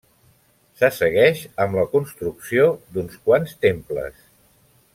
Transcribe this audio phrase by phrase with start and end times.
[0.79, 2.65] Se segueix amb la construcció
[2.97, 4.27] d'uns quants temples.